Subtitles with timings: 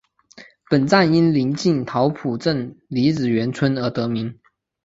[0.67, 4.39] 本站因临近桃浦镇李子园村而得名。